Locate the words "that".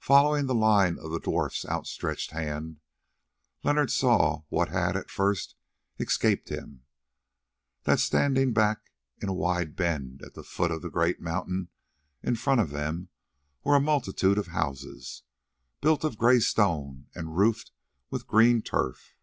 7.82-8.00